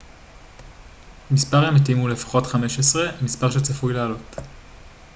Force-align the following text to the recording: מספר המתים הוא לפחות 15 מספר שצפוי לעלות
מספר 1.31 1.57
המתים 1.65 1.97
הוא 1.97 2.09
לפחות 2.09 2.45
15 2.45 3.09
מספר 3.21 3.51
שצפוי 3.51 3.93
לעלות 3.93 4.35